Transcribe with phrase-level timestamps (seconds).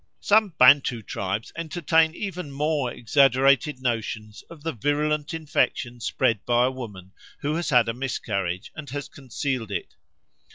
[0.21, 6.71] Some Bantu tribes entertain even more exaggerated notions of the virulent infection spread by a
[6.71, 9.93] woman who has had a miscarriage and has concealed it.